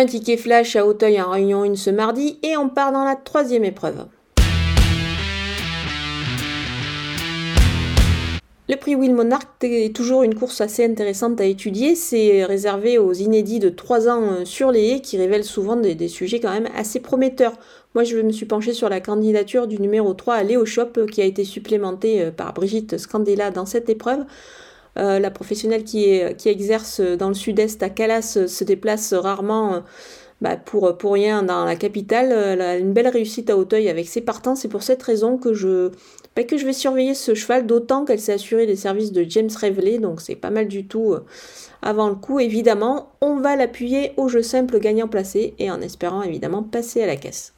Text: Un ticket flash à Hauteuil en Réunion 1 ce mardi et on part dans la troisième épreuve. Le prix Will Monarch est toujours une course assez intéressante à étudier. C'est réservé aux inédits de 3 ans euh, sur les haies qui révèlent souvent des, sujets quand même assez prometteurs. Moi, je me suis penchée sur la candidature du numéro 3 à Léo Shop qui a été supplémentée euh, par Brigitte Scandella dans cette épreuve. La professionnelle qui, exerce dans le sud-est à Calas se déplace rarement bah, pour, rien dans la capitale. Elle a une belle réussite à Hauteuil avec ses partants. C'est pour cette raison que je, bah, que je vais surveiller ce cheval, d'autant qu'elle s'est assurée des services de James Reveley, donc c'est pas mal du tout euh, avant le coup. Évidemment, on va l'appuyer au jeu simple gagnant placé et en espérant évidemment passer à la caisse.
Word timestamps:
Un 0.00 0.06
ticket 0.06 0.36
flash 0.36 0.76
à 0.76 0.86
Hauteuil 0.86 1.20
en 1.20 1.28
Réunion 1.28 1.64
1 1.64 1.74
ce 1.74 1.90
mardi 1.90 2.38
et 2.44 2.56
on 2.56 2.68
part 2.68 2.92
dans 2.92 3.02
la 3.02 3.16
troisième 3.16 3.64
épreuve. 3.64 4.06
Le 8.68 8.76
prix 8.76 8.94
Will 8.94 9.12
Monarch 9.12 9.48
est 9.62 9.96
toujours 9.96 10.22
une 10.22 10.36
course 10.36 10.60
assez 10.60 10.84
intéressante 10.84 11.40
à 11.40 11.46
étudier. 11.46 11.96
C'est 11.96 12.44
réservé 12.44 12.96
aux 12.98 13.12
inédits 13.12 13.58
de 13.58 13.70
3 13.70 14.08
ans 14.08 14.22
euh, 14.22 14.44
sur 14.44 14.70
les 14.70 14.86
haies 14.90 15.00
qui 15.00 15.18
révèlent 15.18 15.42
souvent 15.42 15.74
des, 15.74 16.06
sujets 16.06 16.38
quand 16.38 16.52
même 16.52 16.68
assez 16.76 17.00
prometteurs. 17.00 17.54
Moi, 17.96 18.04
je 18.04 18.18
me 18.18 18.30
suis 18.30 18.46
penchée 18.46 18.74
sur 18.74 18.88
la 18.88 19.00
candidature 19.00 19.66
du 19.66 19.80
numéro 19.80 20.14
3 20.14 20.34
à 20.34 20.42
Léo 20.44 20.64
Shop 20.64 21.06
qui 21.10 21.22
a 21.22 21.24
été 21.24 21.42
supplémentée 21.42 22.22
euh, 22.22 22.30
par 22.30 22.54
Brigitte 22.54 22.98
Scandella 22.98 23.50
dans 23.50 23.66
cette 23.66 23.90
épreuve. 23.90 24.20
La 24.96 25.30
professionnelle 25.30 25.84
qui, 25.84 26.04
exerce 26.46 27.00
dans 27.00 27.28
le 27.28 27.34
sud-est 27.34 27.82
à 27.82 27.90
Calas 27.90 28.38
se 28.46 28.64
déplace 28.64 29.12
rarement 29.12 29.82
bah, 30.40 30.56
pour, 30.56 31.12
rien 31.12 31.42
dans 31.42 31.64
la 31.64 31.76
capitale. 31.76 32.32
Elle 32.32 32.60
a 32.60 32.76
une 32.76 32.92
belle 32.92 33.08
réussite 33.08 33.50
à 33.50 33.56
Hauteuil 33.56 33.88
avec 33.88 34.06
ses 34.06 34.20
partants. 34.20 34.54
C'est 34.54 34.68
pour 34.68 34.82
cette 34.82 35.02
raison 35.02 35.36
que 35.36 35.52
je, 35.52 35.90
bah, 36.36 36.44
que 36.44 36.56
je 36.56 36.64
vais 36.64 36.72
surveiller 36.72 37.14
ce 37.14 37.34
cheval, 37.34 37.66
d'autant 37.66 38.04
qu'elle 38.04 38.20
s'est 38.20 38.34
assurée 38.34 38.66
des 38.66 38.76
services 38.76 39.12
de 39.12 39.24
James 39.28 39.50
Reveley, 39.60 39.98
donc 39.98 40.20
c'est 40.20 40.36
pas 40.36 40.50
mal 40.50 40.68
du 40.68 40.86
tout 40.86 41.12
euh, 41.12 41.24
avant 41.82 42.08
le 42.08 42.14
coup. 42.14 42.38
Évidemment, 42.38 43.10
on 43.20 43.36
va 43.36 43.56
l'appuyer 43.56 44.12
au 44.16 44.28
jeu 44.28 44.42
simple 44.42 44.78
gagnant 44.78 45.08
placé 45.08 45.54
et 45.58 45.70
en 45.70 45.80
espérant 45.80 46.22
évidemment 46.22 46.62
passer 46.62 47.02
à 47.02 47.06
la 47.06 47.16
caisse. 47.16 47.52